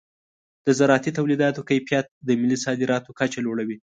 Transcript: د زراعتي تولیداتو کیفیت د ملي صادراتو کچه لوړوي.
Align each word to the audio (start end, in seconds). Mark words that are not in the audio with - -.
د 0.65 0.67
زراعتي 0.79 1.11
تولیداتو 1.17 1.65
کیفیت 1.69 2.05
د 2.27 2.29
ملي 2.41 2.57
صادراتو 2.65 3.15
کچه 3.19 3.39
لوړوي. 3.45 3.77